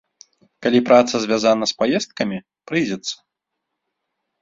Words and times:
Калі 0.65 0.79
праца 0.87 1.15
звязана 1.27 1.65
з 1.73 1.77
паездкамі, 1.83 2.37
прыйдзецца. 2.73 3.15